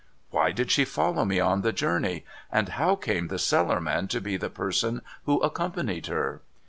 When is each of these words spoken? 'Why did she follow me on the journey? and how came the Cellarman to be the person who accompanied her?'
'Why 0.31 0.51
did 0.51 0.71
she 0.71 0.83
follow 0.83 1.25
me 1.25 1.39
on 1.39 1.61
the 1.61 1.71
journey? 1.71 2.25
and 2.51 2.69
how 2.69 2.95
came 2.95 3.27
the 3.27 3.37
Cellarman 3.37 4.07
to 4.07 4.19
be 4.19 4.35
the 4.35 4.49
person 4.49 5.03
who 5.25 5.37
accompanied 5.41 6.07
her?' 6.07 6.41